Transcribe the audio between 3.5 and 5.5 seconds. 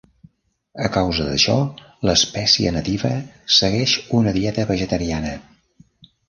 segueix una dieta vegetariana.